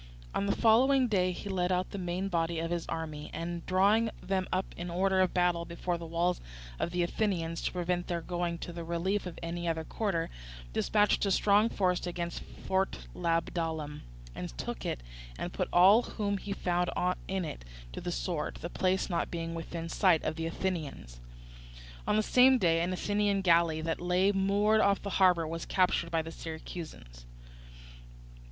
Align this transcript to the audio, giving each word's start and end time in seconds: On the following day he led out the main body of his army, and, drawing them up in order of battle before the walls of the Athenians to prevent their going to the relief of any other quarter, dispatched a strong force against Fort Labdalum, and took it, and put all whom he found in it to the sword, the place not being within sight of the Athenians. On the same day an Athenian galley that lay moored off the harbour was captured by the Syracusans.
On 0.33 0.47
the 0.47 0.55
following 0.55 1.07
day 1.07 1.31
he 1.31 1.47
led 1.47 1.71
out 1.71 1.91
the 1.91 1.99
main 1.99 2.27
body 2.27 2.57
of 2.57 2.71
his 2.71 2.87
army, 2.87 3.29
and, 3.35 3.63
drawing 3.67 4.09
them 4.19 4.47
up 4.51 4.65
in 4.75 4.89
order 4.89 5.19
of 5.21 5.31
battle 5.31 5.63
before 5.63 5.95
the 5.99 6.07
walls 6.07 6.41
of 6.79 6.89
the 6.89 7.03
Athenians 7.03 7.61
to 7.61 7.71
prevent 7.71 8.07
their 8.07 8.19
going 8.19 8.57
to 8.57 8.73
the 8.73 8.83
relief 8.83 9.27
of 9.27 9.37
any 9.43 9.67
other 9.67 9.83
quarter, 9.83 10.31
dispatched 10.73 11.23
a 11.27 11.29
strong 11.29 11.69
force 11.69 12.07
against 12.07 12.41
Fort 12.65 13.05
Labdalum, 13.13 14.01
and 14.33 14.57
took 14.57 14.87
it, 14.87 15.01
and 15.37 15.53
put 15.53 15.69
all 15.71 16.01
whom 16.01 16.39
he 16.39 16.51
found 16.51 16.89
in 17.27 17.45
it 17.45 17.63
to 17.93 18.01
the 18.01 18.11
sword, 18.11 18.55
the 18.61 18.71
place 18.71 19.07
not 19.07 19.29
being 19.29 19.53
within 19.53 19.87
sight 19.87 20.23
of 20.23 20.35
the 20.35 20.47
Athenians. 20.47 21.19
On 22.07 22.15
the 22.15 22.23
same 22.23 22.57
day 22.57 22.81
an 22.81 22.91
Athenian 22.91 23.41
galley 23.41 23.81
that 23.81 24.01
lay 24.01 24.31
moored 24.31 24.81
off 24.81 24.99
the 25.03 25.11
harbour 25.21 25.47
was 25.47 25.63
captured 25.67 26.09
by 26.09 26.23
the 26.23 26.31
Syracusans. 26.31 27.27